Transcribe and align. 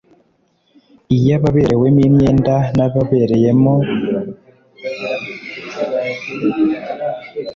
iyo 1.15 1.31
ababerewemo 1.37 2.01
imyenda 2.09 2.55
n 2.77 2.79
ababereyemo 2.85 3.73